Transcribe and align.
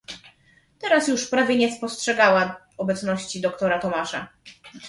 "Teraz 0.79 1.07
już 1.07 1.27
prawie 1.27 1.55
nie 1.55 1.75
spostrzegała 1.75 2.67
obecności 2.77 3.41
doktora 3.41 3.79
Tomasza." 3.79 4.27